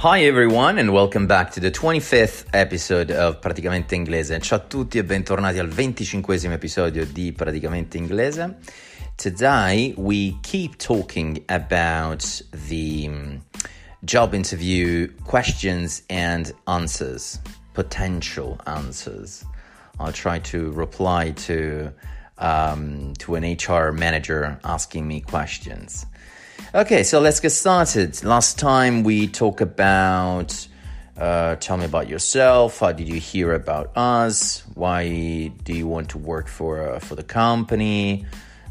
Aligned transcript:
Hi 0.00 0.22
everyone 0.22 0.78
and 0.78 0.94
welcome 0.94 1.26
back 1.26 1.50
to 1.50 1.60
the 1.60 1.70
25th 1.70 2.46
episode 2.54 3.10
of 3.10 3.38
Praticamente 3.42 3.92
Inglese. 3.92 4.40
Ciao 4.40 4.56
a 4.56 4.60
tutti 4.62 4.96
e 4.96 5.04
bentornati 5.04 5.58
al 5.58 5.68
25 5.68 6.50
episodio 6.50 7.04
di 7.04 7.32
Praticamente 7.32 7.98
Inglese. 7.98 8.56
Today 9.16 9.92
we 9.98 10.38
keep 10.40 10.78
talking 10.78 11.44
about 11.50 12.24
the 12.66 13.08
um, 13.08 13.42
job 14.02 14.32
interview 14.32 15.06
questions 15.26 16.02
and 16.08 16.50
answers, 16.66 17.38
potential 17.74 18.58
answers. 18.64 19.44
I'll 19.98 20.12
try 20.12 20.40
to 20.50 20.72
reply 20.72 21.32
to 21.46 21.92
um, 22.38 23.12
to 23.18 23.34
an 23.34 23.44
HR 23.44 23.92
manager 23.92 24.58
asking 24.64 25.06
me 25.06 25.20
questions. 25.20 26.06
Okay, 26.72 27.02
so 27.02 27.18
let's 27.18 27.40
get 27.40 27.50
started. 27.50 28.22
Last 28.22 28.56
time 28.56 29.02
we 29.02 29.26
talked 29.26 29.60
about 29.60 30.68
uh, 31.16 31.56
tell 31.56 31.76
me 31.76 31.84
about 31.84 32.08
yourself. 32.08 32.78
How 32.78 32.92
did 32.92 33.08
you 33.08 33.18
hear 33.18 33.54
about 33.54 33.90
us? 33.96 34.62
Why 34.74 35.48
do 35.64 35.74
you 35.74 35.88
want 35.88 36.10
to 36.10 36.18
work 36.18 36.46
for 36.46 36.80
uh, 36.80 37.00
for 37.00 37.16
the 37.16 37.24
company? 37.24 38.24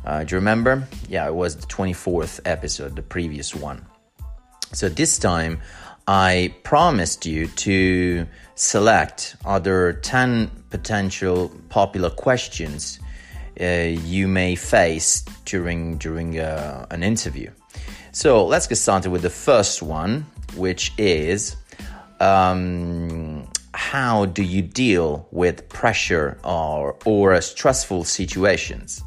Uh, 0.05 0.23
do 0.23 0.35
you 0.35 0.37
remember? 0.37 0.87
Yeah, 1.09 1.27
it 1.27 1.35
was 1.35 1.57
the 1.57 1.67
24th 1.67 2.39
episode, 2.45 2.95
the 2.95 3.01
previous 3.01 3.53
one. 3.53 3.85
So 4.71 4.87
this 4.87 5.19
time 5.19 5.59
I 6.07 6.55
promised 6.63 7.25
you 7.25 7.47
to 7.47 8.25
select 8.55 9.35
other 9.43 9.91
10 9.91 10.49
potential 10.69 11.51
popular 11.67 12.11
questions 12.11 13.01
uh, 13.59 13.65
you 13.65 14.29
may 14.29 14.55
face 14.55 15.25
during 15.43 15.97
during 15.97 16.39
uh, 16.39 16.85
an 16.91 17.03
interview. 17.03 17.51
So 18.19 18.45
let's 18.45 18.67
get 18.67 18.75
started 18.75 19.11
with 19.11 19.21
the 19.21 19.29
first 19.29 19.81
one, 19.81 20.25
which 20.57 20.91
is 20.97 21.55
um, 22.19 23.47
how 23.73 24.25
do 24.25 24.43
you 24.43 24.61
deal 24.61 25.25
with 25.31 25.69
pressure 25.69 26.37
or, 26.43 26.97
or 27.05 27.39
stressful 27.39 28.03
situations? 28.03 29.01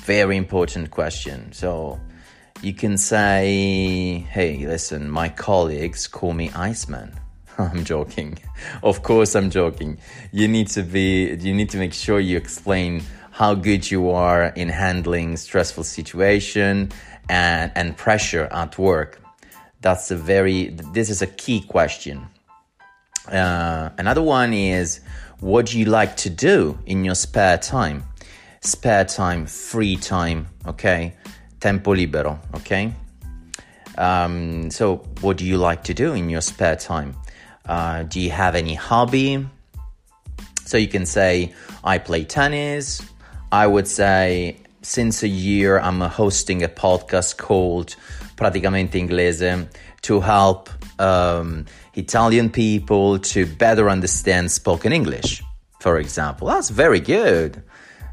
Very 0.00 0.36
important 0.36 0.90
question. 0.90 1.50
So 1.54 1.98
you 2.60 2.74
can 2.74 2.98
say, 2.98 4.26
hey, 4.28 4.66
listen, 4.66 5.08
my 5.08 5.30
colleagues 5.30 6.06
call 6.06 6.34
me 6.34 6.50
Iceman. 6.54 7.18
I'm 7.58 7.86
joking. 7.86 8.38
Of 8.82 9.02
course, 9.02 9.34
I'm 9.34 9.48
joking. 9.48 9.96
You 10.30 10.46
need 10.46 10.68
to 10.76 10.82
be, 10.82 11.34
you 11.40 11.54
need 11.54 11.70
to 11.70 11.78
make 11.78 11.94
sure 11.94 12.20
you 12.20 12.36
explain 12.36 13.02
how 13.30 13.54
good 13.54 13.90
you 13.90 14.10
are 14.10 14.48
in 14.56 14.68
handling 14.68 15.38
stressful 15.38 15.84
situation 15.84 16.92
and, 17.28 17.72
and 17.74 17.96
pressure 17.96 18.48
at 18.50 18.78
work. 18.78 19.20
That's 19.80 20.10
a 20.10 20.16
very, 20.16 20.68
this 20.68 21.10
is 21.10 21.22
a 21.22 21.26
key 21.26 21.60
question. 21.60 22.28
Uh, 23.28 23.90
another 23.98 24.22
one 24.22 24.52
is 24.52 25.00
what 25.40 25.66
do 25.66 25.78
you 25.78 25.86
like 25.86 26.16
to 26.18 26.30
do 26.30 26.78
in 26.86 27.04
your 27.04 27.14
spare 27.14 27.58
time? 27.58 28.04
Spare 28.60 29.04
time, 29.04 29.46
free 29.46 29.96
time, 29.96 30.46
okay? 30.66 31.14
Tempo 31.58 31.94
libero, 31.94 32.38
okay? 32.54 32.92
Um, 33.98 34.70
so, 34.70 34.98
what 35.20 35.36
do 35.36 35.44
you 35.44 35.58
like 35.58 35.84
to 35.84 35.94
do 35.94 36.14
in 36.14 36.30
your 36.30 36.40
spare 36.40 36.76
time? 36.76 37.16
Uh, 37.66 38.04
do 38.04 38.20
you 38.20 38.30
have 38.30 38.54
any 38.54 38.74
hobby? 38.74 39.46
So, 40.64 40.76
you 40.76 40.88
can 40.88 41.06
say, 41.06 41.52
I 41.82 41.98
play 41.98 42.24
tennis. 42.24 43.02
I 43.50 43.66
would 43.66 43.88
say, 43.88 44.58
since 44.82 45.22
a 45.22 45.28
year, 45.28 45.78
I'm 45.78 46.00
hosting 46.00 46.62
a 46.62 46.68
podcast 46.68 47.38
called 47.38 47.96
Praticamente 48.36 48.94
Inglese 48.94 49.68
to 50.02 50.20
help 50.20 50.68
um, 51.00 51.66
Italian 51.94 52.50
people 52.50 53.18
to 53.18 53.46
better 53.46 53.88
understand 53.88 54.50
spoken 54.50 54.92
English, 54.92 55.42
for 55.80 55.98
example. 55.98 56.48
That's 56.48 56.70
very 56.70 57.00
good. 57.00 57.62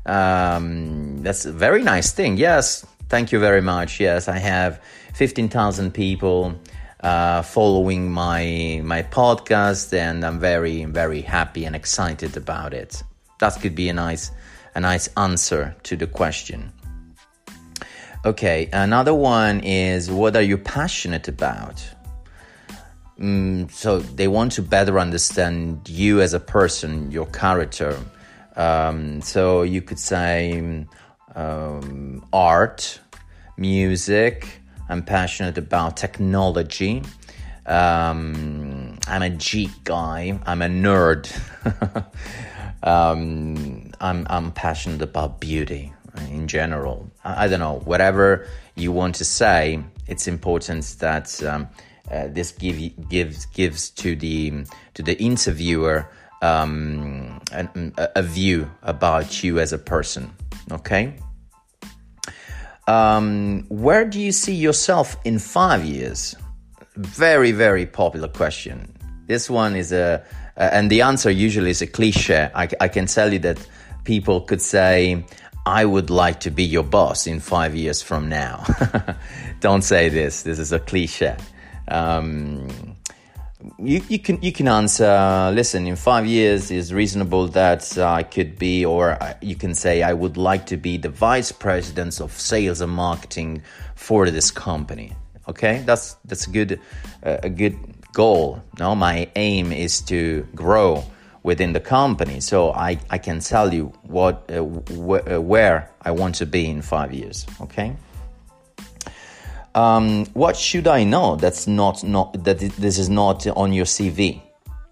Um, 0.05 1.21
that's 1.23 1.45
a 1.45 1.51
very 1.51 1.83
nice 1.83 2.11
thing. 2.11 2.37
Yes, 2.37 2.85
thank 3.09 3.31
you 3.31 3.39
very 3.39 3.61
much. 3.61 3.99
Yes, 3.99 4.27
I 4.27 4.37
have 4.37 4.81
15,000 5.13 5.91
people 5.93 6.55
uh, 7.01 7.41
following 7.41 8.11
my 8.11 8.81
my 8.83 9.03
podcast, 9.03 9.93
and 9.93 10.25
I'm 10.25 10.39
very 10.39 10.85
very 10.85 11.21
happy 11.21 11.65
and 11.65 11.75
excited 11.75 12.35
about 12.35 12.73
it. 12.73 13.01
That 13.39 13.59
could 13.61 13.75
be 13.75 13.87
a 13.89 13.93
nice 13.93 14.31
a 14.75 14.79
nice 14.79 15.09
answer 15.17 15.75
to 15.83 15.95
the 15.95 16.07
question. 16.07 16.71
Okay, 18.25 18.69
another 18.73 19.13
one 19.13 19.61
is 19.61 20.11
what 20.11 20.35
are 20.35 20.41
you 20.41 20.57
passionate 20.57 21.27
about? 21.27 21.81
Mm, 23.19 23.71
so 23.71 23.99
they 23.99 24.27
want 24.27 24.53
to 24.53 24.61
better 24.61 24.99
understand 24.99 25.87
you 25.87 26.21
as 26.21 26.33
a 26.33 26.39
person, 26.39 27.11
your 27.11 27.25
character. 27.27 27.97
Um, 28.55 29.21
so 29.21 29.61
you 29.63 29.81
could 29.81 29.99
say 29.99 30.85
um, 31.35 32.25
art, 32.33 32.99
music. 33.57 34.61
I'm 34.89 35.03
passionate 35.03 35.57
about 35.57 35.97
technology. 35.97 37.03
Um, 37.65 38.97
I'm 39.07 39.21
a 39.21 39.29
geek 39.29 39.83
guy. 39.83 40.39
I'm 40.45 40.61
a 40.61 40.67
nerd. 40.67 41.29
um, 42.83 43.88
I'm, 44.01 44.25
I'm 44.29 44.51
passionate 44.51 45.01
about 45.01 45.39
beauty 45.39 45.93
in 46.29 46.47
general. 46.47 47.09
I, 47.23 47.45
I, 47.45 47.47
don't 47.47 47.59
know, 47.59 47.79
whatever 47.79 48.47
you 48.75 48.91
want 48.91 49.15
to 49.15 49.25
say, 49.25 49.83
it's 50.07 50.27
important 50.27 50.85
that 50.99 51.41
um, 51.43 51.67
uh, 52.11 52.27
this 52.27 52.51
give, 52.51 53.09
gives 53.09 53.45
gives 53.47 53.89
to 53.91 54.15
the 54.15 54.65
to 54.95 55.03
the 55.03 55.21
interviewer 55.21 56.09
um, 56.41 57.41
an, 57.51 57.93
a 57.97 58.23
view 58.23 58.69
about 58.83 59.43
you 59.43 59.59
as 59.59 59.73
a 59.73 59.77
person. 59.77 60.31
Okay. 60.71 61.13
Um, 62.87 63.65
where 63.69 64.05
do 64.05 64.19
you 64.19 64.31
see 64.31 64.55
yourself 64.55 65.15
in 65.23 65.37
five 65.37 65.85
years? 65.85 66.35
Very, 66.95 67.51
very 67.51 67.85
popular 67.85 68.27
question. 68.27 68.91
This 69.27 69.47
one 69.47 69.75
is 69.75 69.91
a, 69.91 70.25
and 70.57 70.89
the 70.89 71.03
answer 71.03 71.29
usually 71.29 71.69
is 71.69 71.83
a 71.83 71.87
cliche. 71.87 72.49
I, 72.55 72.67
I 72.81 72.87
can 72.87 73.05
tell 73.05 73.31
you 73.31 73.37
that 73.39 73.59
people 74.09 74.41
could 74.41 74.59
say, 74.59 75.23
I 75.67 75.85
would 75.85 76.09
like 76.09 76.39
to 76.39 76.49
be 76.49 76.63
your 76.63 76.83
boss 76.83 77.27
in 77.27 77.39
five 77.39 77.75
years 77.75 78.01
from 78.01 78.27
now. 78.27 78.65
Don't 79.59 79.83
say 79.83 80.09
this. 80.09 80.41
This 80.41 80.57
is 80.57 80.71
a 80.73 80.79
cliche. 80.79 81.35
Um, 81.89 82.67
you, 83.77 84.01
you 84.09 84.17
can 84.17 84.41
you 84.41 84.51
can 84.51 84.67
answer. 84.67 85.51
Listen, 85.53 85.85
in 85.85 85.95
five 85.95 86.25
years 86.25 86.71
is 86.71 86.91
reasonable 86.91 87.49
that 87.49 87.83
I 87.99 88.23
could 88.23 88.57
be, 88.57 88.83
or 88.83 89.03
you 89.41 89.55
can 89.55 89.75
say 89.75 90.01
I 90.01 90.13
would 90.13 90.37
like 90.37 90.65
to 90.73 90.77
be 90.77 90.97
the 90.97 91.09
vice 91.09 91.51
president 91.51 92.19
of 92.19 92.31
sales 92.31 92.81
and 92.81 92.91
marketing 92.91 93.61
for 93.95 94.31
this 94.31 94.49
company. 94.49 95.13
Okay, 95.47 95.83
that's 95.85 96.15
that's 96.25 96.47
a 96.47 96.51
good 96.51 96.79
uh, 97.23 97.37
a 97.43 97.49
good 97.49 97.77
goal. 98.13 98.63
No, 98.79 98.95
my 98.95 99.29
aim 99.35 99.71
is 99.71 100.01
to 100.13 100.47
grow 100.55 101.03
within 101.43 101.73
the 101.73 101.79
company. 101.79 102.39
So 102.39 102.71
I, 102.71 102.99
I 103.09 103.17
can 103.17 103.39
tell 103.39 103.73
you 103.73 103.93
what 104.03 104.49
uh, 104.51 104.63
wh- 104.63 105.31
uh, 105.31 105.41
where 105.41 105.89
I 106.01 106.11
want 106.11 106.35
to 106.35 106.45
be 106.45 106.69
in 106.69 106.81
five 106.81 107.13
years. 107.13 107.45
Okay. 107.61 107.95
Um, 109.75 110.25
what 110.33 110.57
should 110.57 110.87
I 110.87 111.03
know? 111.03 111.35
That's 111.35 111.67
not 111.67 112.03
not 112.03 112.43
that 112.43 112.59
this 112.59 112.97
is 112.97 113.09
not 113.09 113.45
on 113.47 113.71
your 113.71 113.85
CV. 113.85 114.41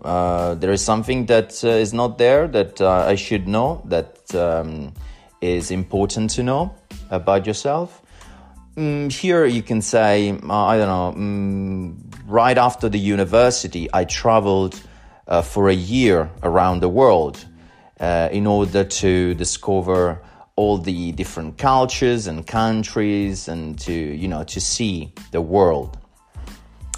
Uh, 0.04 0.54
there 0.56 0.72
is 0.72 0.84
something 0.84 1.26
that 1.26 1.64
uh, 1.64 1.70
is 1.70 1.94
not 1.94 2.18
there 2.18 2.48
that 2.48 2.80
uh, 2.80 3.06
I 3.08 3.16
should 3.16 3.48
know 3.48 3.82
that 3.86 4.34
um, 4.36 4.94
is 5.42 5.72
important 5.72 6.30
to 6.32 6.44
know 6.44 6.76
about 7.10 7.48
yourself. 7.48 8.02
Mm, 8.76 9.12
here 9.12 9.46
you 9.46 9.64
can 9.64 9.82
say 9.82 10.30
uh, 10.32 10.54
I 10.54 10.78
don't 10.78 10.88
know. 10.88 11.14
Mm, 11.18 11.96
right 12.28 12.58
after 12.58 12.88
the 12.90 13.00
university, 13.00 13.90
I 13.92 14.06
traveled 14.06 14.80
uh, 15.28 15.42
for 15.42 15.70
a 15.70 15.74
year 15.74 16.30
around 16.44 16.82
the 16.82 16.90
world 16.90 17.46
uh, 18.00 18.30
in 18.32 18.48
order 18.48 18.84
to 18.84 19.34
discover 19.36 20.22
all 20.56 20.78
the 20.78 21.12
different 21.12 21.58
cultures 21.58 22.28
and 22.28 22.48
countries 22.48 23.48
and 23.48 23.78
to 23.80 23.94
you 23.94 24.28
know 24.28 24.44
to 24.44 24.60
see 24.60 25.12
the 25.32 25.42
world. 25.42 25.98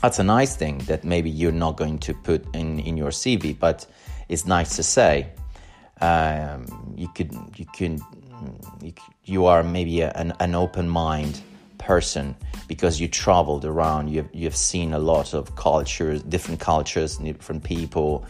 That's 0.01 0.19
a 0.19 0.23
nice 0.23 0.55
thing 0.55 0.77
that 0.79 1.03
maybe 1.03 1.29
you're 1.29 1.51
not 1.51 1.75
going 1.75 1.99
to 1.99 2.13
put 2.13 2.55
in 2.55 2.79
in 2.79 2.95
your 2.95 3.11
cv 3.11 3.59
but 3.59 3.85
it's 4.29 4.45
nice 4.45 4.75
to 4.75 4.83
say. 4.83 5.27
Um, 6.01 6.93
you 6.95 7.09
could 7.09 7.33
you 7.57 7.65
can 7.73 7.99
you, 8.81 8.93
you 9.25 9.45
are 9.45 9.63
maybe 9.63 10.01
a, 10.01 10.11
an, 10.11 10.33
an 10.39 10.55
open 10.55 10.87
mind 10.87 11.41
person 11.79 12.35
because 12.67 12.99
you 13.01 13.07
traveled 13.07 13.65
around 13.65 14.09
you've, 14.09 14.29
you've 14.33 14.55
seen 14.55 14.93
a 14.93 14.99
lot 14.99 15.33
of 15.33 15.55
cultures 15.55 16.21
different 16.23 16.59
cultures 16.59 17.17
different 17.17 17.63
people 17.63 18.25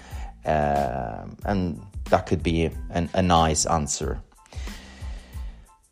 uh, 0.45 1.25
and 1.45 1.81
that 2.05 2.25
could 2.25 2.41
be 2.41 2.69
an, 2.91 3.09
a 3.13 3.21
nice 3.21 3.65
answer 3.65 4.21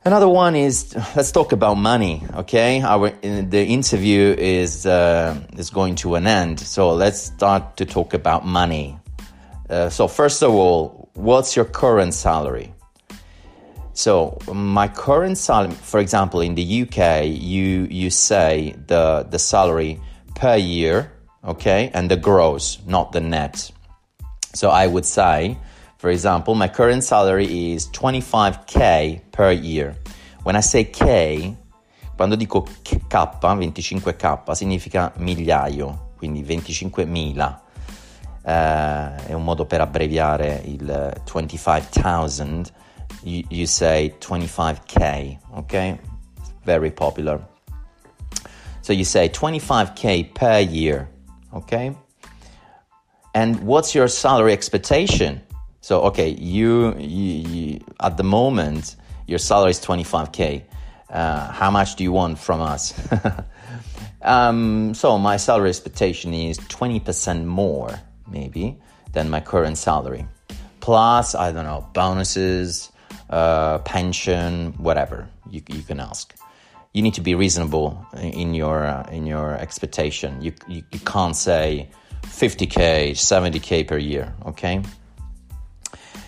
Another 0.07 0.29
one 0.29 0.55
is 0.55 0.95
let's 1.17 1.33
talk 1.33 1.51
about 1.51 1.75
money. 1.75 2.23
Okay, 2.33 2.81
our 2.81 3.09
the 3.09 3.65
interview 3.65 4.33
is 4.37 4.85
uh, 4.85 5.37
is 5.57 5.69
going 5.69 5.95
to 5.95 6.15
an 6.15 6.25
end, 6.25 6.61
so 6.61 6.93
let's 6.93 7.19
start 7.23 7.75
to 7.75 7.85
talk 7.85 8.13
about 8.13 8.45
money. 8.45 8.97
Uh, 9.69 9.89
so 9.89 10.07
first 10.07 10.43
of 10.43 10.53
all, 10.53 11.09
what's 11.13 11.57
your 11.57 11.65
current 11.65 12.13
salary? 12.13 12.73
So 13.97 14.37
my 14.53 14.87
current 14.87 15.39
salary, 15.39 15.73
for 15.73 15.99
example, 15.99 16.41
in 16.41 16.53
the 16.53 16.83
UK, 16.83 17.25
you 17.25 17.87
you 17.89 18.11
say 18.11 18.75
the 18.85 19.25
the 19.27 19.39
salary 19.39 19.99
per 20.35 20.55
year, 20.55 21.11
okay, 21.41 21.89
and 21.95 22.05
the 22.05 22.15
gross, 22.15 22.77
not 22.85 23.11
the 23.11 23.21
net. 23.21 23.71
So 24.53 24.69
I 24.69 24.85
would 24.85 25.03
say 25.03 25.57
for 25.97 26.11
example, 26.11 26.53
my 26.53 26.67
current 26.67 27.03
salary 27.03 27.73
is 27.73 27.87
25k 27.87 29.19
per 29.31 29.49
year. 29.49 29.95
When 30.43 30.55
I 30.55 30.61
say 30.61 30.83
K, 30.91 31.55
quando 32.15 32.35
dico 32.35 32.67
K, 32.83 32.99
25k, 33.09 34.51
significa 34.53 35.11
migliaio, 35.17 36.11
quindi 36.15 36.43
25.000. 36.43 37.59
Uh, 38.43 38.49
eh, 38.49 39.15
è 39.25 39.33
un 39.33 39.43
modo 39.43 39.65
per 39.65 39.81
abbreviare 39.81 40.61
il 40.65 40.85
25,000. 41.25 42.85
You, 43.23 43.43
you 43.49 43.67
say 43.67 44.13
25k, 44.19 45.39
okay? 45.57 45.99
Very 46.63 46.91
popular. 46.91 47.43
So 48.81 48.93
you 48.93 49.03
say 49.03 49.29
25k 49.29 50.33
per 50.33 50.59
year, 50.59 51.09
okay? 51.53 51.95
And 53.33 53.63
what's 53.63 53.93
your 53.93 54.07
salary 54.07 54.53
expectation? 54.53 55.41
So 55.81 56.01
okay, 56.03 56.29
you, 56.29 56.95
you, 56.97 57.33
you 57.47 57.79
at 57.99 58.17
the 58.17 58.23
moment 58.23 58.95
your 59.27 59.39
salary 59.39 59.71
is 59.71 59.79
25k. 59.79 60.63
Uh, 61.09 61.51
how 61.51 61.69
much 61.69 61.95
do 61.95 62.03
you 62.03 62.11
want 62.11 62.39
from 62.39 62.61
us? 62.61 62.93
um, 64.21 64.93
so 64.93 65.17
my 65.17 65.37
salary 65.37 65.69
expectation 65.69 66.33
is 66.33 66.57
20% 66.59 67.45
more, 67.45 67.99
maybe, 68.29 68.77
than 69.13 69.29
my 69.29 69.39
current 69.39 69.77
salary. 69.77 70.25
Plus, 70.79 71.35
I 71.35 71.51
don't 71.51 71.65
know, 71.65 71.87
bonuses, 71.93 72.91
uh, 73.29 73.79
pension, 73.79 74.73
whatever 74.77 75.27
you, 75.49 75.61
you 75.67 75.83
can 75.83 75.99
ask. 75.99 76.35
You 76.93 77.01
need 77.01 77.13
to 77.15 77.21
be 77.21 77.35
reasonable 77.35 78.05
in 78.19 78.53
your 78.53 78.85
uh, 78.85 79.07
in 79.11 79.25
your 79.25 79.55
expectation. 79.55 80.41
You, 80.41 80.53
you 80.67 80.83
you 80.91 80.99
can't 80.99 81.35
say 81.35 81.89
50k, 82.23 83.11
70k 83.11 83.87
per 83.87 83.97
year. 83.97 84.33
Okay. 84.45 84.81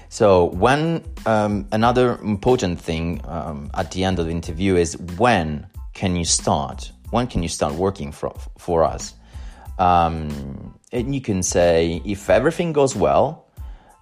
So 0.10 0.46
when 0.46 1.04
um, 1.28 1.68
another 1.72 2.18
important 2.22 2.82
thing 2.82 3.22
um, 3.26 3.70
at 3.76 3.92
the 3.92 4.04
end 4.04 4.18
of 4.20 4.26
the 4.26 4.32
interview 4.32 4.76
is 4.76 4.98
when 5.18 5.68
can 5.94 6.16
you 6.16 6.26
start? 6.26 6.92
When 7.12 7.28
can 7.28 7.44
you 7.44 7.50
start 7.50 7.74
working 7.74 8.12
for, 8.12 8.34
for 8.58 8.84
us? 8.84 9.14
Um, 9.78 10.80
and 10.92 11.14
you 11.14 11.22
can 11.22 11.44
say 11.44 12.02
if 12.06 12.30
everything 12.30 12.74
goes 12.74 12.96
well, 12.96 13.46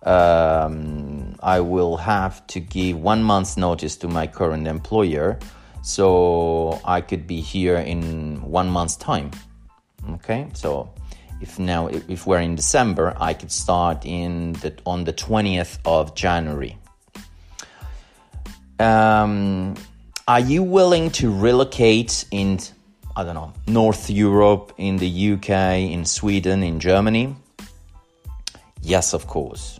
um, 0.03 1.16
I 1.41 1.59
will 1.59 1.97
have 1.97 2.45
to 2.47 2.59
give 2.59 2.99
one 2.99 3.23
month's 3.23 3.57
notice 3.57 3.95
to 3.97 4.07
my 4.07 4.27
current 4.27 4.67
employer, 4.67 5.39
so 5.81 6.79
I 6.83 7.01
could 7.01 7.27
be 7.27 7.41
here 7.41 7.77
in 7.77 8.41
one 8.41 8.69
month's 8.69 8.95
time. 8.95 9.31
Okay, 10.11 10.47
so 10.53 10.89
if 11.41 11.59
now 11.59 11.87
if 11.87 12.25
we're 12.25 12.39
in 12.39 12.55
December, 12.55 13.15
I 13.19 13.33
could 13.33 13.51
start 13.51 14.05
in 14.05 14.53
the, 14.53 14.75
on 14.85 15.03
the 15.03 15.13
20th 15.13 15.79
of 15.85 16.15
January. 16.15 16.77
Um, 18.79 19.75
are 20.27 20.39
you 20.39 20.61
willing 20.61 21.09
to 21.11 21.31
relocate 21.31 22.25
in 22.31 22.59
I 23.15 23.23
don't 23.23 23.33
know 23.33 23.53
North 23.65 24.11
Europe, 24.11 24.73
in 24.77 24.97
the 24.97 25.33
UK, 25.33 25.49
in 25.91 26.05
Sweden, 26.05 26.61
in 26.61 26.79
Germany? 26.79 27.35
Yes, 28.81 29.13
of 29.13 29.25
course. 29.25 29.79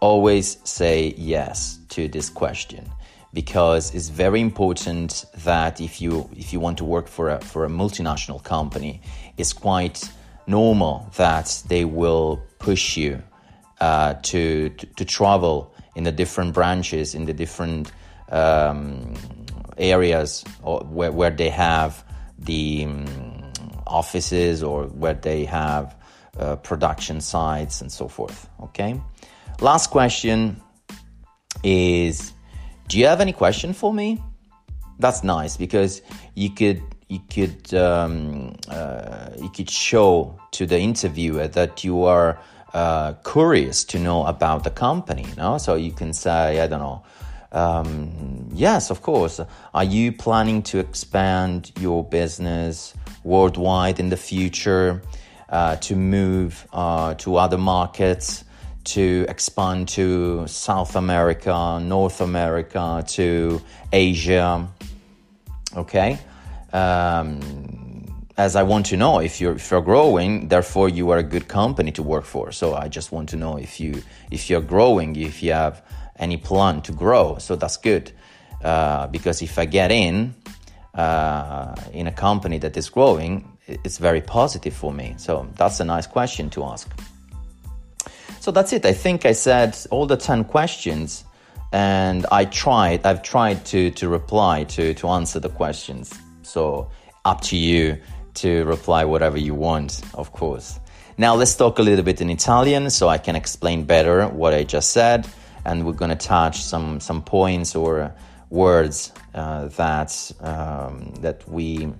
Always 0.00 0.58
say 0.64 1.14
yes 1.16 1.78
to 1.90 2.08
this 2.08 2.28
question 2.28 2.90
because 3.32 3.94
it's 3.94 4.08
very 4.08 4.40
important 4.40 5.24
that 5.44 5.80
if 5.80 6.00
you 6.00 6.28
if 6.36 6.52
you 6.52 6.60
want 6.60 6.78
to 6.78 6.84
work 6.84 7.08
for 7.08 7.30
a 7.30 7.40
for 7.40 7.64
a 7.64 7.68
multinational 7.68 8.42
company, 8.42 9.00
it's 9.36 9.52
quite 9.52 10.10
normal 10.46 11.10
that 11.16 11.62
they 11.68 11.84
will 11.84 12.40
push 12.58 12.96
you 12.96 13.22
uh, 13.80 14.14
to, 14.22 14.70
to, 14.70 14.86
to 14.86 15.04
travel 15.04 15.74
in 15.94 16.04
the 16.04 16.12
different 16.12 16.54
branches 16.54 17.14
in 17.14 17.24
the 17.26 17.32
different 17.32 17.90
um, 18.30 19.14
areas 19.76 20.44
where, 20.62 21.12
where 21.12 21.30
they 21.30 21.48
have 21.48 22.04
the 22.38 22.84
um, 22.84 23.52
offices 23.86 24.62
or 24.62 24.84
where 24.84 25.14
they 25.14 25.44
have 25.44 25.96
uh, 26.38 26.56
production 26.56 27.20
sites 27.20 27.80
and 27.80 27.90
so 27.90 28.08
forth 28.08 28.48
okay 28.60 29.00
last 29.60 29.90
question 29.90 30.60
is 31.62 32.32
do 32.88 32.98
you 32.98 33.06
have 33.06 33.20
any 33.20 33.32
question 33.32 33.72
for 33.72 33.92
me 33.92 34.22
that's 34.98 35.22
nice 35.24 35.56
because 35.56 36.02
you 36.34 36.50
could 36.50 36.82
you 37.08 37.20
could 37.30 37.72
um, 37.74 38.56
uh, 38.68 39.30
you 39.40 39.48
could 39.50 39.70
show 39.70 40.38
to 40.52 40.66
the 40.66 40.78
interviewer 40.78 41.46
that 41.48 41.84
you 41.84 42.04
are 42.04 42.38
uh, 42.74 43.14
curious 43.24 43.84
to 43.84 43.98
know 43.98 44.26
about 44.26 44.64
the 44.64 44.70
company. 44.70 45.26
No, 45.36 45.56
so 45.58 45.76
you 45.76 45.92
can 45.92 46.12
say, 46.12 46.60
I 46.60 46.66
don't 46.66 46.80
know. 46.80 47.02
Um, 47.52 48.50
yes, 48.52 48.90
of 48.90 49.02
course. 49.02 49.40
Are 49.72 49.84
you 49.84 50.12
planning 50.12 50.62
to 50.64 50.78
expand 50.78 51.72
your 51.80 52.04
business 52.04 52.92
worldwide 53.24 53.98
in 53.98 54.10
the 54.10 54.16
future? 54.16 55.02
Uh, 55.48 55.76
to 55.76 55.94
move 55.94 56.66
uh, 56.72 57.14
to 57.14 57.36
other 57.36 57.56
markets, 57.56 58.42
to 58.86 59.26
expand 59.28 59.88
to 59.88 60.46
South 60.46 60.96
America, 60.96 61.80
North 61.82 62.20
America, 62.20 63.04
to 63.06 63.60
Asia. 63.92 64.68
Okay 65.76 66.18
um, 66.76 67.40
as 68.36 68.54
I 68.54 68.62
want 68.62 68.86
to 68.86 68.96
know 68.96 69.20
if 69.20 69.40
you're 69.40 69.54
if 69.54 69.70
you're 69.70 69.82
growing, 69.82 70.48
therefore 70.48 70.88
you 70.88 71.10
are 71.10 71.18
a 71.18 71.22
good 71.22 71.48
company 71.48 71.90
to 71.92 72.02
work 72.02 72.24
for. 72.24 72.52
So 72.52 72.74
I 72.74 72.88
just 72.88 73.12
want 73.12 73.28
to 73.30 73.36
know 73.36 73.56
if 73.56 73.80
you 73.80 74.02
if 74.30 74.50
you're 74.50 74.66
growing, 74.74 75.16
if 75.16 75.42
you 75.42 75.52
have 75.52 75.82
any 76.16 76.36
plan 76.36 76.82
to 76.82 76.92
grow. 76.92 77.38
So 77.38 77.56
that's 77.56 77.78
good 77.78 78.12
uh, 78.62 79.06
because 79.06 79.42
if 79.42 79.58
I 79.58 79.64
get 79.64 79.90
in 79.90 80.34
uh, 80.94 81.74
in 81.92 82.06
a 82.06 82.12
company 82.12 82.58
that 82.58 82.76
is 82.76 82.90
growing, 82.90 83.56
it's 83.66 83.98
very 83.98 84.20
positive 84.20 84.74
for 84.74 84.92
me. 84.92 85.14
So 85.16 85.48
that's 85.56 85.80
a 85.80 85.84
nice 85.84 86.06
question 86.06 86.50
to 86.50 86.64
ask. 86.64 86.88
So 88.46 88.52
that's 88.52 88.72
it. 88.72 88.86
I 88.86 88.92
think 88.92 89.26
I 89.26 89.32
said 89.32 89.76
all 89.90 90.06
the 90.06 90.16
ten 90.16 90.44
questions, 90.44 91.24
and 91.72 92.24
I 92.30 92.44
tried. 92.44 93.04
I've 93.04 93.24
tried 93.24 93.64
to 93.72 93.90
to 93.90 94.08
reply 94.08 94.62
to 94.76 94.94
to 94.94 95.08
answer 95.08 95.40
the 95.40 95.48
questions. 95.48 96.14
So 96.42 96.88
up 97.24 97.40
to 97.40 97.56
you 97.56 97.98
to 98.34 98.64
reply 98.66 99.04
whatever 99.04 99.36
you 99.36 99.52
want, 99.56 100.00
of 100.14 100.30
course. 100.30 100.78
Now 101.18 101.34
let's 101.34 101.56
talk 101.56 101.80
a 101.80 101.82
little 101.82 102.04
bit 102.04 102.20
in 102.20 102.30
Italian 102.30 102.88
so 102.90 103.08
I 103.08 103.18
can 103.18 103.34
explain 103.34 103.82
better 103.84 104.28
what 104.28 104.54
I 104.54 104.62
just 104.62 104.92
said, 104.92 105.26
and 105.64 105.84
we're 105.84 105.98
going 105.98 106.16
to 106.16 106.26
touch 106.28 106.62
some 106.62 107.00
some 107.00 107.22
points 107.22 107.74
or 107.74 108.14
words 108.48 109.12
uh, 109.34 109.66
that 109.76 110.32
um, 110.38 111.14
that 111.20 111.42
we 111.48 111.92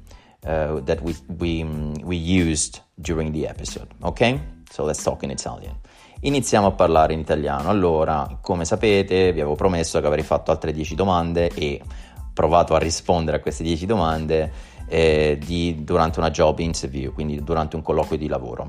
uh, 0.47 0.79
that 0.83 1.03
we 1.03 1.17
we 1.27 1.65
we 2.05 2.15
used 2.15 2.83
during 3.01 3.33
the 3.33 3.49
episode. 3.49 3.89
Okay, 4.05 4.41
so 4.71 4.85
let's 4.85 5.03
talk 5.03 5.25
in 5.25 5.33
Italian. 5.33 5.75
Iniziamo 6.27 6.67
a 6.67 6.73
parlare 6.73 7.13
in 7.13 7.21
italiano. 7.21 7.69
Allora, 7.69 8.39
come 8.41 8.65
sapete, 8.65 9.33
vi 9.33 9.41
avevo 9.41 9.55
promesso 9.55 10.01
che 10.01 10.07
avrei 10.09 10.25
fatto 10.25 10.51
altre 10.51 10.73
10 10.73 10.97
domande 10.97 11.49
e 11.55 11.81
provato 12.35 12.75
a 12.75 12.79
rispondere 12.79 13.37
a 13.37 13.41
queste 13.41 13.63
10 13.63 13.87
domande 13.87 14.53
eh, 14.89 15.39
di, 15.41 15.85
durante 15.85 16.19
una 16.19 16.31
job 16.31 16.59
interview, 16.59 17.13
quindi 17.13 17.41
durante 17.45 17.77
un 17.77 17.83
colloquio 17.83 18.19
di 18.19 18.27
lavoro. 18.27 18.67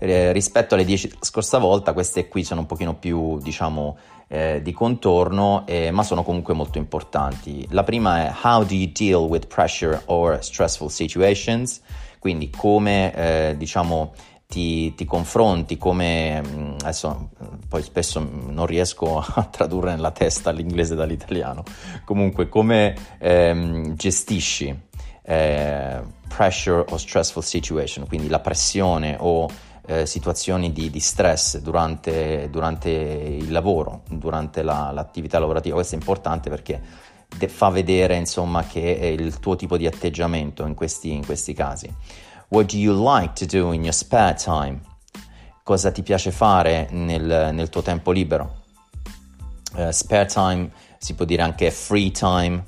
Eh, 0.00 0.32
rispetto 0.32 0.74
alle 0.74 0.84
10 0.84 1.18
scorsa 1.20 1.58
volta, 1.58 1.92
queste 1.92 2.26
qui 2.26 2.42
sono 2.42 2.62
un 2.62 2.66
pochino 2.66 2.96
più, 2.96 3.38
diciamo, 3.38 3.96
eh, 4.26 4.60
di 4.62 4.72
contorno, 4.72 5.62
eh, 5.68 5.92
ma 5.92 6.02
sono 6.02 6.24
comunque 6.24 6.54
molto 6.54 6.76
importanti. 6.76 7.64
La 7.70 7.84
prima 7.84 8.24
è 8.24 8.34
How 8.42 8.64
do 8.64 8.74
you 8.74 8.90
deal 8.92 9.20
with 9.28 9.46
pressure 9.46 10.02
or 10.06 10.42
stressful 10.42 10.90
situations? 10.90 11.80
Quindi 12.18 12.50
come, 12.50 13.14
eh, 13.14 13.56
diciamo, 13.56 14.12
ti, 14.52 14.94
ti, 14.94 15.06
confronti, 15.06 15.78
come 15.78 16.42
mm, 16.42 16.74
adesso 16.82 17.30
poi 17.66 17.82
spesso 17.82 18.20
non 18.20 18.66
riesco 18.66 19.16
a 19.24 19.44
tradurre 19.44 19.94
nella 19.94 20.10
testa 20.10 20.50
l'inglese 20.50 20.94
dall'italiano, 20.94 21.62
comunque 22.04 22.50
come 22.50 22.94
ehm, 23.18 23.94
gestisci 23.94 24.78
eh, 25.22 26.00
pressure 26.28 26.84
o 26.86 26.98
stressful 26.98 27.42
situation, 27.42 28.06
quindi 28.06 28.28
la 28.28 28.40
pressione 28.40 29.16
o 29.18 29.48
eh, 29.86 30.04
situazioni 30.04 30.70
di, 30.70 30.90
di 30.90 31.00
stress 31.00 31.58
durante, 31.58 32.50
durante, 32.50 32.90
il 32.90 33.50
lavoro, 33.50 34.02
durante 34.06 34.60
la, 34.60 34.90
l'attività 34.92 35.38
lavorativa, 35.38 35.76
questo 35.76 35.94
è 35.94 35.98
importante 35.98 36.50
perché 36.50 36.78
fa 37.48 37.70
vedere 37.70 38.16
insomma 38.16 38.64
che 38.64 38.98
è 38.98 39.06
il 39.06 39.38
tuo 39.40 39.56
tipo 39.56 39.78
di 39.78 39.86
atteggiamento 39.86 40.66
in 40.66 40.74
questi, 40.74 41.10
in 41.10 41.24
questi 41.24 41.54
casi. 41.54 41.90
What 42.52 42.66
do 42.66 42.76
you 42.76 42.92
like 42.92 43.32
to 43.36 43.46
do 43.46 43.72
in 43.72 43.82
your 43.82 43.94
spare 43.94 44.34
time? 44.34 44.82
Cosa 45.62 45.90
ti 45.90 46.02
piace 46.02 46.30
fare 46.30 46.86
nel, 46.90 47.48
nel 47.50 47.70
tuo 47.70 47.80
tempo 47.80 48.10
libero? 48.10 48.64
Uh, 49.74 49.90
spare 49.90 50.26
time 50.26 50.70
si 50.98 51.14
può 51.14 51.24
dire 51.24 51.40
anche 51.40 51.70
free 51.70 52.10
time, 52.10 52.62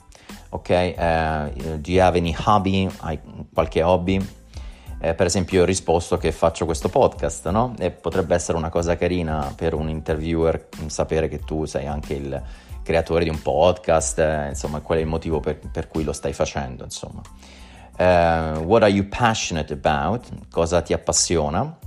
ok? 0.48 0.94
Uh, 0.96 1.76
do 1.76 1.90
you 1.90 2.00
have 2.00 2.16
any 2.16 2.34
hobby? 2.34 2.88
Hai 3.00 3.20
qualche 3.52 3.82
hobby? 3.82 4.16
Uh, 4.16 5.14
per 5.14 5.26
esempio, 5.26 5.60
ho 5.60 5.66
risposto 5.66 6.16
che 6.16 6.32
faccio 6.32 6.64
questo 6.64 6.88
podcast, 6.88 7.50
no? 7.50 7.74
E 7.78 7.90
potrebbe 7.90 8.34
essere 8.34 8.56
una 8.56 8.70
cosa 8.70 8.96
carina 8.96 9.52
per 9.54 9.74
un 9.74 9.90
interviewer 9.90 10.66
sapere 10.86 11.28
che 11.28 11.40
tu 11.40 11.66
sei 11.66 11.86
anche 11.86 12.14
il 12.14 12.42
creatore 12.82 13.24
di 13.24 13.28
un 13.28 13.42
podcast, 13.42 14.46
insomma, 14.48 14.80
qual 14.80 14.96
è 14.96 15.02
il 15.02 15.08
motivo 15.08 15.40
per, 15.40 15.58
per 15.58 15.88
cui 15.88 16.04
lo 16.04 16.14
stai 16.14 16.32
facendo, 16.32 16.84
insomma. 16.84 17.20
Uh, 17.96 18.58
what 18.64 18.82
are 18.82 18.90
you 18.90 19.06
passionate 19.08 19.72
about? 19.72 20.26
Cosa 20.50 20.82
ti 20.82 20.92
appassiona? 20.92 21.78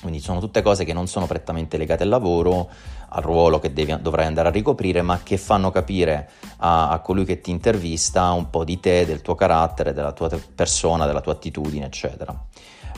Quindi 0.00 0.20
sono 0.20 0.38
tutte 0.40 0.62
cose 0.62 0.84
che 0.84 0.92
non 0.92 1.06
sono 1.06 1.26
prettamente 1.26 1.76
legate 1.76 2.04
al 2.04 2.08
lavoro, 2.08 2.68
al 3.08 3.22
ruolo 3.22 3.58
che 3.58 3.72
devi, 3.72 3.96
dovrai 4.00 4.26
andare 4.26 4.48
a 4.48 4.50
ricoprire, 4.50 5.02
ma 5.02 5.20
che 5.22 5.36
fanno 5.36 5.70
capire 5.70 6.30
a, 6.58 6.90
a, 6.90 7.00
colui 7.00 7.24
che 7.24 7.40
ti 7.40 7.50
intervista 7.50 8.30
un 8.32 8.50
po' 8.50 8.64
di 8.64 8.78
te, 8.80 9.06
del 9.06 9.22
tuo 9.22 9.34
carattere, 9.34 9.92
della 9.92 10.12
tua 10.12 10.30
persona, 10.54 11.06
della 11.06 11.20
tua 11.20 11.32
attitudine, 11.32 11.86
eccetera. 11.86 12.32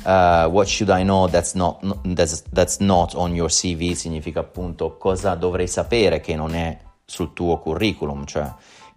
Uh, 0.03 0.49
what 0.49 0.67
should 0.67 0.91
I 0.91 1.03
know 1.03 1.29
that's 1.29 1.53
not, 1.53 1.79
that's, 2.15 2.43
that's 2.53 2.79
not 2.79 3.15
on 3.15 3.35
your 3.35 3.51
CV 3.51 3.93
significa 3.93 4.41
appunto 4.41 4.97
cosa 4.97 5.35
dovrei 5.35 5.69
sapere 5.69 6.21
che 6.21 6.35
non 6.35 6.55
è 6.55 6.79
sul 7.05 7.35
tuo 7.35 7.59
curriculum, 7.59 8.25
cioè 8.25 8.51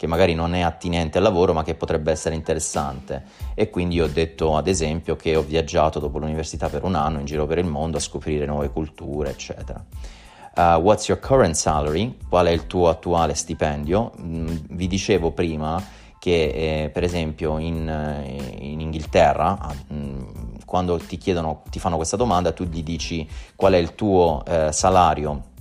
che 0.04 0.10
magari 0.10 0.34
non 0.34 0.54
è 0.54 0.60
attinente 0.60 1.18
al 1.18 1.24
lavoro 1.24 1.54
ma 1.54 1.64
che 1.64 1.76
potrebbe 1.76 2.12
essere 2.12 2.36
interessante 2.36 3.24
e 3.54 3.70
quindi 3.70 4.02
ho 4.02 4.08
detto 4.08 4.58
ad 4.58 4.68
esempio 4.68 5.16
che 5.16 5.38
ho 5.38 5.42
viaggiato 5.42 6.00
dopo 6.00 6.18
l'università 6.18 6.68
per 6.68 6.84
un 6.84 6.96
anno 6.96 7.20
in 7.20 7.26
giro 7.26 7.46
per 7.46 7.58
il 7.58 7.66
mondo 7.66 7.96
a 7.96 8.00
scoprire 8.02 8.46
nuove 8.46 8.70
culture 8.70 9.30
eccetera. 9.30 9.82
Uh, 10.58 10.76
what's 10.82 11.08
your 11.08 11.22
current 11.22 11.56
salary? 11.56 12.18
Qual 12.28 12.46
è 12.46 12.50
il 12.50 12.68
tuo 12.68 12.90
attuale 12.90 13.34
stipendio? 13.34 14.12
Mm, 14.20 14.48
vi 14.72 14.88
dicevo 14.88 15.32
prima 15.32 15.82
che 16.20 16.84
eh, 16.84 16.90
per 16.90 17.04
esempio 17.04 17.58
in, 17.58 17.88
eh, 17.88 18.58
in 18.60 18.82
Inghilterra 18.82 19.58
mm, 19.94 20.20
quando 20.66 20.98
ti 20.98 21.18
chiedono, 21.18 21.62
ti 21.70 21.80
fanno 21.80 21.96
questa 21.96 22.18
domanda 22.18 22.52
tu 22.52 22.66
gli 22.66 22.84
dici 22.84 23.26
qual 23.56 23.72
è 23.72 23.78
il 23.78 23.96
tuo 23.96 24.44
eh, 24.46 24.74
salario 24.74 25.52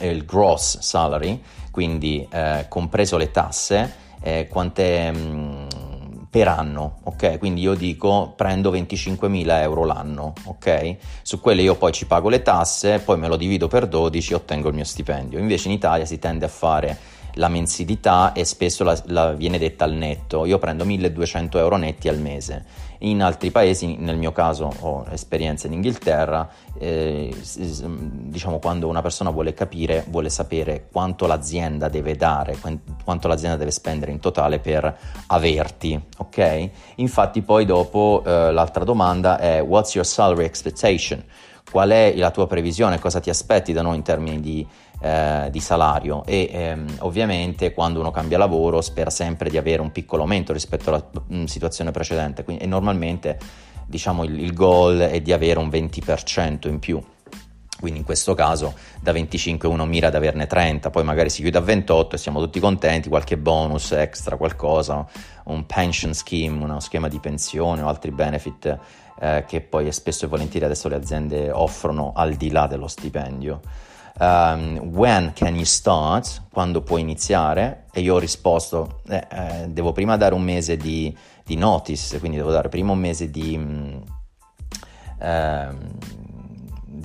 il 0.00 0.24
gross 0.24 0.78
salary, 0.78 1.40
quindi 1.74 2.24
eh, 2.30 2.66
compreso 2.68 3.16
le 3.16 3.32
tasse, 3.32 3.94
eh, 4.22 4.46
quant'è 4.48 5.10
mh, 5.10 5.18
mm, 5.18 6.22
per 6.30 6.46
anno, 6.46 6.98
ok? 7.02 7.36
Quindi 7.38 7.62
io 7.62 7.74
dico 7.74 8.32
prendo 8.36 8.70
25.000 8.70 9.60
euro 9.60 9.84
l'anno, 9.84 10.34
ok? 10.44 10.96
Su 11.22 11.40
quelle 11.40 11.62
io 11.62 11.74
poi 11.74 11.90
ci 11.90 12.06
pago 12.06 12.28
le 12.28 12.42
tasse, 12.42 13.00
poi 13.00 13.18
me 13.18 13.26
lo 13.26 13.34
divido 13.34 13.66
per 13.66 13.88
12 13.88 14.30
e 14.30 14.36
ottengo 14.36 14.68
il 14.68 14.74
mio 14.74 14.84
stipendio. 14.84 15.40
Invece 15.40 15.66
in 15.66 15.74
Italia 15.74 16.04
si 16.04 16.20
tende 16.20 16.44
a 16.44 16.48
fare 16.48 16.96
la 17.34 17.48
mensilità 17.48 18.32
e 18.32 18.44
spesso 18.44 18.84
la, 18.84 19.00
la 19.06 19.32
viene 19.32 19.58
detta 19.58 19.84
al 19.84 19.92
netto. 19.92 20.44
Io 20.44 20.58
prendo 20.58 20.84
1200 20.84 21.58
euro 21.58 21.76
netti 21.76 22.08
al 22.08 22.18
mese. 22.18 22.64
In 22.98 23.22
altri 23.22 23.50
paesi, 23.50 23.96
nel 23.96 24.16
mio 24.16 24.32
caso 24.32 24.72
ho 24.80 25.04
esperienza 25.10 25.66
in 25.66 25.74
Inghilterra, 25.74 26.48
eh, 26.78 27.34
diciamo 27.86 28.58
quando 28.58 28.88
una 28.88 29.02
persona 29.02 29.30
vuole 29.30 29.52
capire, 29.52 30.04
vuole 30.08 30.30
sapere 30.30 30.88
quanto 30.90 31.26
l'azienda 31.26 31.88
deve 31.88 32.16
dare, 32.16 32.56
quanto 33.04 33.28
l'azienda 33.28 33.58
deve 33.58 33.72
spendere 33.72 34.10
in 34.10 34.20
totale 34.20 34.58
per 34.58 34.96
averti, 35.26 36.00
ok? 36.16 36.70
Infatti 36.96 37.42
poi 37.42 37.66
dopo 37.66 38.22
eh, 38.24 38.52
l'altra 38.52 38.84
domanda 38.84 39.38
è 39.38 39.60
what's 39.60 39.94
your 39.94 40.06
salary 40.06 40.44
expectation? 40.44 41.22
Qual 41.70 41.90
è 41.90 42.14
la 42.16 42.30
tua 42.30 42.46
previsione? 42.46 43.00
Cosa 43.00 43.20
ti 43.20 43.30
aspetti 43.30 43.72
da 43.72 43.82
noi 43.82 43.96
in 43.96 44.02
termini 44.02 44.40
di 44.40 44.66
eh, 45.04 45.48
di 45.50 45.60
salario 45.60 46.24
e 46.24 46.48
ehm, 46.50 46.96
ovviamente 47.00 47.74
quando 47.74 48.00
uno 48.00 48.10
cambia 48.10 48.38
lavoro 48.38 48.80
spera 48.80 49.10
sempre 49.10 49.50
di 49.50 49.58
avere 49.58 49.82
un 49.82 49.92
piccolo 49.92 50.22
aumento 50.22 50.54
rispetto 50.54 50.88
alla 50.88 51.04
mh, 51.26 51.36
mm, 51.36 51.44
situazione 51.44 51.90
precedente. 51.90 52.42
Quindi, 52.42 52.64
e 52.64 52.66
normalmente 52.66 53.38
diciamo 53.86 54.24
il, 54.24 54.40
il 54.40 54.54
goal 54.54 55.00
è 55.00 55.20
di 55.20 55.34
avere 55.34 55.58
un 55.58 55.68
20% 55.68 56.68
in 56.68 56.78
più. 56.78 57.02
Quindi 57.78 57.98
in 57.98 58.06
questo 58.06 58.32
caso 58.32 58.72
da 58.98 59.12
25 59.12 59.68
uno 59.68 59.84
mira 59.84 60.06
ad 60.06 60.14
averne 60.14 60.46
30, 60.46 60.88
poi 60.88 61.04
magari 61.04 61.28
si 61.28 61.42
chiude 61.42 61.58
a 61.58 61.60
28 61.60 62.14
e 62.14 62.18
siamo 62.18 62.40
tutti 62.40 62.58
contenti, 62.58 63.10
qualche 63.10 63.36
bonus 63.36 63.92
extra, 63.92 64.38
qualcosa, 64.38 65.06
un 65.44 65.66
pension 65.66 66.14
scheme, 66.14 66.64
uno 66.64 66.80
schema 66.80 67.08
di 67.08 67.18
pensione 67.18 67.82
o 67.82 67.88
altri 67.88 68.10
benefit 68.10 68.78
eh, 69.20 69.44
che 69.46 69.60
poi 69.60 69.92
spesso 69.92 70.24
e 70.24 70.28
volentieri 70.28 70.64
adesso 70.64 70.88
le 70.88 70.94
aziende 70.94 71.50
offrono 71.50 72.12
al 72.16 72.32
di 72.36 72.50
là 72.50 72.66
dello 72.66 72.88
stipendio 72.88 73.60
um, 74.18 74.78
when 74.92 75.32
can 75.34 75.54
you 75.54 75.64
start? 75.64 76.42
Quando 76.52 76.82
puoi 76.82 77.00
iniziare? 77.00 77.86
E 77.92 78.00
io 78.00 78.14
ho 78.14 78.18
risposto, 78.18 79.00
eh, 79.08 79.26
eh, 79.30 79.66
devo 79.68 79.92
prima 79.92 80.16
dare 80.16 80.34
un 80.34 80.42
mese 80.42 80.76
di, 80.76 81.16
di, 81.44 81.56
notice, 81.56 82.18
quindi 82.18 82.36
devo 82.36 82.50
dare 82.50 82.68
prima 82.68 82.92
un 82.92 82.98
mese 82.98 83.30
di... 83.30 84.02
Ehm, 85.20 85.98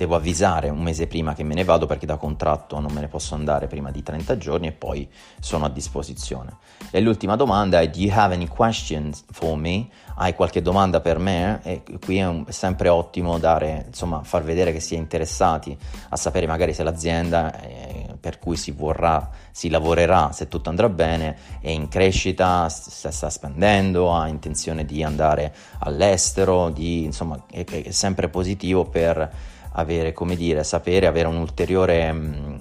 devo 0.00 0.14
avvisare 0.14 0.70
un 0.70 0.80
mese 0.80 1.06
prima 1.06 1.34
che 1.34 1.42
me 1.42 1.52
ne 1.52 1.62
vado 1.62 1.84
perché 1.84 2.06
da 2.06 2.16
contratto 2.16 2.80
non 2.80 2.90
me 2.90 3.02
ne 3.02 3.08
posso 3.08 3.34
andare 3.34 3.66
prima 3.66 3.90
di 3.90 4.02
30 4.02 4.38
giorni 4.38 4.68
e 4.68 4.72
poi 4.72 5.06
sono 5.40 5.66
a 5.66 5.68
disposizione. 5.68 6.56
E 6.90 7.00
l'ultima 7.00 7.36
domanda 7.36 7.80
è: 7.80 7.90
Do 7.90 7.98
you 7.98 8.10
have 8.10 8.32
any 8.32 8.48
questions 8.48 9.22
for 9.30 9.58
me? 9.58 9.88
Hai 10.14 10.34
qualche 10.34 10.62
domanda 10.62 11.02
per 11.02 11.18
me? 11.18 11.60
E 11.64 11.82
qui 12.02 12.16
è, 12.16 12.26
un, 12.26 12.44
è 12.46 12.50
sempre 12.50 12.88
ottimo 12.88 13.38
dare, 13.38 13.84
insomma, 13.88 14.22
far 14.22 14.42
vedere 14.42 14.72
che 14.72 14.80
si 14.80 14.94
è 14.94 14.98
interessati 14.98 15.76
a 16.08 16.16
sapere 16.16 16.46
magari 16.46 16.72
se 16.72 16.82
l'azienda 16.82 17.60
eh, 17.60 18.16
per 18.18 18.38
cui 18.38 18.56
si 18.56 18.70
vorrà, 18.70 19.28
si 19.50 19.68
lavorerà, 19.68 20.32
se 20.32 20.48
tutto 20.48 20.70
andrà 20.70 20.88
bene, 20.88 21.36
è 21.60 21.68
in 21.68 21.88
crescita, 21.88 22.70
se 22.70 23.10
sta 23.10 23.28
spendendo, 23.28 24.14
ha 24.14 24.28
intenzione 24.28 24.86
di 24.86 25.02
andare 25.02 25.54
all'estero, 25.80 26.70
di, 26.70 27.04
insomma, 27.04 27.44
è, 27.50 27.64
è 27.64 27.90
sempre 27.90 28.30
positivo 28.30 28.86
per 28.86 29.58
avere, 29.72 30.12
come 30.12 30.36
dire, 30.36 30.64
sapere, 30.64 31.06
avere 31.06 31.28
un'ulteriore 31.28 32.12
mm, 32.12 32.60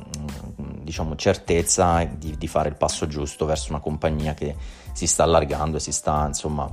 diciamo, 0.82 1.16
certezza 1.16 2.04
di, 2.04 2.36
di, 2.38 2.48
fare 2.48 2.70
il 2.70 2.76
passo 2.76 3.08
giusto 3.08 3.46
verso 3.46 3.70
una 3.70 3.80
compagnia 3.80 4.34
che 4.34 4.56
si 4.94 5.06
sta 5.06 5.24
allargando 5.24 5.78
e 5.78 5.80
si 5.80 5.92
sta 5.92 6.26
insomma 6.26 6.68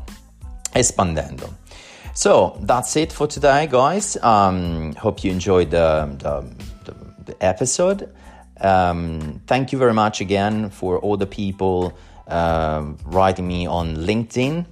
espandendo. 0.73 1.65
So 2.13 2.59
that's 2.65 2.95
it 2.95 3.13
for 3.13 3.27
today, 3.27 3.67
guys. 3.67 4.19
Um, 4.23 4.95
hope 4.97 5.23
you 5.23 5.31
enjoyed 5.33 5.69
the, 5.69 6.09
the, 6.17 6.43
the, 6.85 6.95
the 7.25 7.37
episode. 7.41 8.11
Um, 8.59 9.43
thank 9.45 9.71
you 9.71 9.79
very 9.79 9.93
much 9.93 10.23
again 10.23 10.71
for 10.71 10.99
all 10.99 11.19
the 11.19 11.27
people 11.27 11.93
uh, 12.27 12.83
writing 13.05 13.47
me 13.47 13.67
on 13.67 13.97
LinkedIn. 13.97 14.65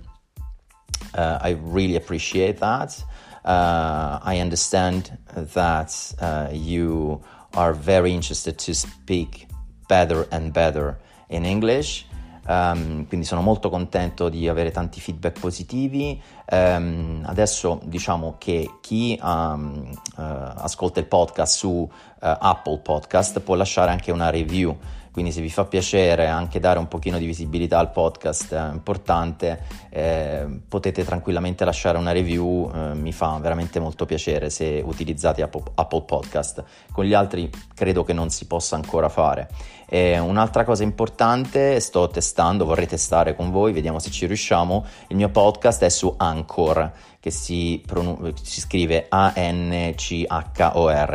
Uh, 1.15 1.39
I 1.43 1.51
really 1.61 1.97
appreciate 1.97 2.61
that. 2.61 3.05
Uh, 3.45 4.19
I 4.23 4.41
understand 4.41 5.19
that 5.53 6.15
uh, 6.21 6.49
you 6.51 7.21
are 7.55 7.75
very 7.75 8.13
interested 8.13 8.57
to 8.59 8.75
speak 8.75 9.47
better 9.87 10.27
and 10.31 10.53
better 10.53 10.99
in 11.29 11.45
English. 11.45 12.07
Um, 12.47 13.07
quindi 13.07 13.25
sono 13.25 13.41
molto 13.41 13.71
contento 13.71 14.29
di 14.29 14.49
avere 14.49 14.71
tanti 14.71 15.01
feedback 15.01 15.41
positivi. 15.41 16.21
Um, 16.51 17.23
adesso 17.27 17.81
diciamo 17.85 18.37
che 18.39 18.79
chi 18.81 19.19
um, 19.23 19.91
uh, 20.17 20.23
ascolta 20.57 21.01
il 21.01 21.07
podcast 21.07 21.57
su 21.57 21.69
uh, 21.69 21.89
Apple 22.19 22.79
Podcast 22.79 23.41
può 23.41 23.55
lasciare 23.55 23.91
anche 23.91 24.13
una 24.13 24.29
review 24.29 24.77
quindi 25.15 25.31
se 25.31 25.41
vi 25.41 25.49
fa 25.49 25.65
piacere 25.65 26.27
anche 26.27 26.59
dare 26.59 26.81
un 26.81 26.89
pochino 26.89 27.19
di 27.19 27.27
visibilità 27.27 27.79
al 27.79 27.93
podcast 27.93 28.53
è 28.53 28.71
importante, 28.73 29.63
eh, 29.91 30.45
potete 30.67 31.05
tranquillamente 31.05 31.65
lasciare 31.65 31.99
una 31.99 32.11
review, 32.11 32.69
eh, 32.75 32.95
mi 32.95 33.13
fa 33.13 33.39
veramente 33.41 33.79
molto 33.79 34.07
piacere 34.07 34.51
se 34.51 34.83
utilizzate 34.85 35.41
Apple, 35.43 35.63
Apple 35.77 36.03
Podcast. 36.03 36.65
Con 36.91 37.05
gli 37.05 37.15
altri 37.15 37.49
credo 37.77 38.03
che 38.03 38.13
non 38.13 38.29
si 38.31 38.49
possa 38.49 38.75
ancora 38.75 39.09
fare. 39.09 39.49
E 39.87 40.19
un'altra 40.19 40.65
cosa 40.65 40.83
importante, 40.83 41.79
sto 41.79 42.09
testando, 42.09 42.65
vorrei 42.65 42.89
testare 42.89 43.37
con 43.37 43.53
voi, 43.53 43.73
vediamo 43.73 44.01
se 44.01 44.11
ci 44.11 44.27
riusciamo, 44.27 44.85
il 45.09 45.17
mio 45.17 45.29
podcast 45.29 45.85
è 45.85 45.91
su 45.91 46.13
Anchor 46.17 46.91
che 47.25 47.31
si, 47.31 47.83
pronun- 47.87 48.35
si 48.43 48.61
scrive 48.61 49.07
A-N-C-H-O-R, 49.09 49.63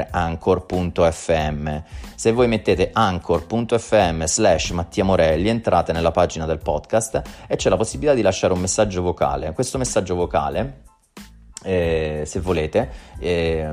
anchor.fm. 0.09 1.77
Se 2.15 2.31
voi 2.31 2.47
mettete 2.47 2.89
anchor.fm 2.91 4.23
slash 4.23 4.71
Mattia 4.71 5.03
Morelli, 5.03 5.49
entrate 5.49 5.91
nella 5.93 6.09
pagina 6.09 6.47
del 6.47 6.57
podcast 6.57 7.21
e 7.45 7.55
c'è 7.57 7.69
la 7.69 7.77
possibilità 7.77 8.15
di 8.15 8.23
lasciare 8.23 8.53
un 8.53 8.59
messaggio 8.59 9.03
vocale. 9.03 9.53
Questo 9.53 9.77
messaggio 9.77 10.15
vocale, 10.15 10.81
eh, 11.61 12.23
se 12.25 12.39
volete, 12.39 12.89
eh, 13.19 13.71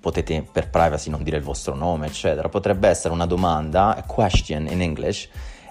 potete 0.00 0.44
per 0.50 0.70
privacy 0.70 1.10
non 1.10 1.22
dire 1.22 1.36
il 1.36 1.44
vostro 1.44 1.76
nome, 1.76 2.08
eccetera, 2.08 2.48
potrebbe 2.48 2.88
essere 2.88 3.14
una 3.14 3.26
domanda, 3.26 3.94
a 3.94 4.02
question 4.02 4.66
in 4.66 4.82
English, 4.82 5.28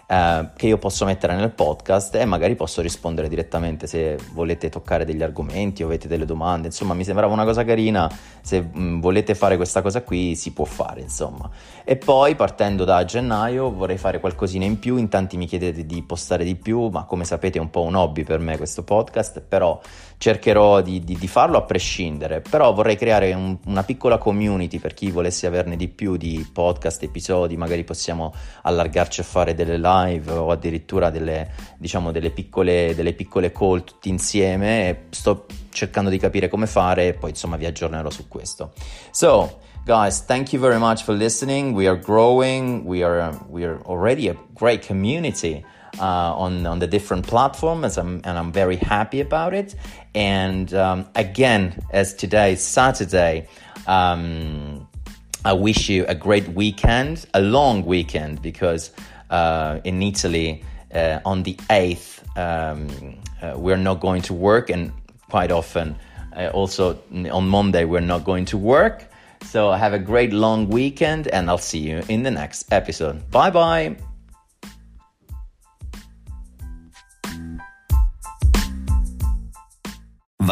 eh, 0.09 0.49
che 0.55 0.67
io 0.67 0.77
posso 0.77 1.03
mettere 1.03 1.35
nel 1.35 1.51
podcast 1.51 2.15
e 2.15 2.23
magari 2.23 2.55
posso 2.55 2.81
rispondere 2.81 3.27
direttamente 3.27 3.87
se 3.87 4.17
volete 4.31 4.69
toccare 4.69 5.03
degli 5.03 5.21
argomenti 5.21 5.83
o 5.83 5.87
avete 5.87 6.07
delle 6.07 6.23
domande. 6.25 6.67
Insomma, 6.67 6.93
mi 6.93 7.03
sembrava 7.03 7.33
una 7.33 7.43
cosa 7.43 7.65
carina. 7.65 8.09
Se 8.41 8.61
mh, 8.61 8.79
mm, 8.79 8.99
volete 9.01 9.35
fare 9.35 9.57
questa 9.57 9.81
cosa 9.81 10.01
qui, 10.03 10.35
si 10.35 10.53
può 10.53 10.63
fare, 10.63 11.01
insomma. 11.01 11.49
E 11.83 11.97
poi 11.97 12.35
partendo 12.35 12.85
da 12.85 13.03
gennaio 13.03 13.69
vorrei 13.69 13.97
fare 13.97 14.21
qualcosina 14.21 14.63
in 14.63 14.79
più. 14.79 14.95
In 14.95 15.09
tanti 15.09 15.35
mi 15.35 15.45
chiedete 15.45 15.85
di 15.85 16.01
postare 16.03 16.45
di 16.45 16.55
più, 16.55 16.87
ma 16.87 17.03
come 17.03 17.25
sapete 17.25 17.57
è 17.57 17.61
un 17.61 17.69
po' 17.69 17.81
un 17.81 17.95
hobby 17.95 18.23
per 18.23 18.39
me 18.39 18.55
questo 18.55 18.83
podcast, 18.83 19.41
però 19.41 19.77
cercherò 20.17 20.81
di, 20.81 21.03
di, 21.03 21.15
di 21.15 21.27
farlo 21.27 21.57
a 21.57 21.61
prescindere. 21.61 22.41
Però 22.41 22.73
vorrei 22.73 22.95
creare 22.95 23.33
un, 23.33 23.57
una 23.65 23.83
piccola 23.83 24.17
community 24.17 24.79
per 24.79 24.93
chi 24.93 25.11
volesse 25.11 25.47
averne 25.47 25.75
di 25.75 25.87
più 25.87 26.17
di 26.17 26.47
podcast, 26.51 27.03
episodi, 27.03 27.55
magari 27.55 27.83
possiamo 27.83 28.33
allargarci 28.63 29.21
a 29.21 29.23
fare 29.23 29.53
delle 29.53 29.77
live 29.77 30.31
o 30.31 30.51
addirittura 30.51 31.09
delle, 31.09 31.51
diciamo, 31.77 32.11
delle, 32.11 32.31
piccole, 32.31 32.93
delle 32.95 33.13
piccole 33.13 33.51
call 33.51 33.83
tutti 33.83 34.09
insieme 34.09 35.05
sto 35.09 35.45
cercando 35.69 36.09
di 36.09 36.17
capire 36.17 36.47
come 36.47 36.65
fare 36.65 37.07
e 37.07 37.13
poi 37.13 37.29
insomma 37.29 37.55
vi 37.55 37.65
aggiornerò 37.65 38.09
su 38.09 38.27
questo. 38.27 38.73
So, 39.11 39.59
guys, 39.85 40.25
thank 40.25 40.51
you 40.51 40.61
very 40.61 40.79
much 40.79 41.03
for 41.03 41.15
listening. 41.15 41.75
We 41.75 41.87
are 41.87 41.99
growing. 41.99 42.83
We 42.85 43.03
are 43.03 43.37
we 43.47 43.63
are 43.63 43.79
already 43.85 44.27
a 44.29 44.35
great 44.53 44.85
community. 44.85 45.63
Uh, 45.99 46.33
on 46.37 46.65
on 46.67 46.79
the 46.79 46.85
different 46.85 47.25
platforms, 47.25 47.97
and 47.97 48.07
I'm, 48.07 48.21
and 48.23 48.37
I'm 48.37 48.51
very 48.51 48.75
happy 48.75 49.19
about 49.19 49.53
it. 49.53 49.73
And 50.13 50.71
um, 50.73 51.07
again, 51.15 51.83
as 51.91 52.13
today 52.13 52.53
is 52.53 52.61
Saturday, 52.61 53.47
um, 53.87 54.87
I 55.43 55.53
wish 55.53 55.89
you 55.89 56.05
a 56.07 56.15
great 56.15 56.47
weekend, 56.49 57.25
a 57.33 57.41
long 57.41 57.85
weekend, 57.85 58.41
because 58.41 58.91
uh, 59.29 59.79
in 59.83 60.03
Italy 60.03 60.63
uh, 60.93 61.19
on 61.25 61.43
the 61.43 61.55
8th, 61.69 62.21
um, 62.37 63.17
uh, 63.41 63.57
we're 63.57 63.77
not 63.77 63.99
going 63.99 64.21
to 64.23 64.33
work, 64.33 64.69
and 64.69 64.91
quite 65.29 65.51
often 65.51 65.95
uh, 66.35 66.49
also 66.53 66.99
on 67.31 67.47
Monday, 67.47 67.85
we're 67.85 67.99
not 68.01 68.23
going 68.23 68.45
to 68.45 68.57
work. 68.57 69.05
So 69.43 69.71
have 69.71 69.93
a 69.93 69.99
great 69.99 70.33
long 70.33 70.67
weekend, 70.67 71.27
and 71.27 71.49
I'll 71.49 71.57
see 71.57 71.79
you 71.79 72.03
in 72.07 72.23
the 72.23 72.31
next 72.31 72.71
episode. 72.71 73.29
Bye 73.31 73.49
bye. 73.49 73.97